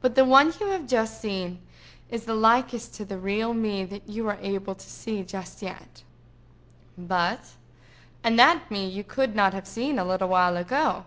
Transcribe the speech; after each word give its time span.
"But 0.00 0.14
the 0.14 0.24
one 0.24 0.54
you 0.60 0.66
have 0.68 0.86
just 0.86 1.20
seen 1.20 1.58
is 2.08 2.24
the 2.24 2.36
likest 2.36 2.94
to 2.94 3.04
the 3.04 3.18
real 3.18 3.52
me 3.52 3.84
that 3.84 4.08
you 4.08 4.28
are 4.28 4.38
able 4.40 4.76
to 4.76 4.86
see 4.88 5.24
just 5.24 5.60
yet—but—. 5.60 6.04
And 8.22 8.38
that 8.38 8.70
me 8.70 8.88
you 8.88 9.02
could 9.02 9.34
not 9.34 9.54
have 9.54 9.66
seen 9.66 9.98
a 9.98 10.04
little 10.04 10.28
while 10.28 10.56
ago. 10.56 11.04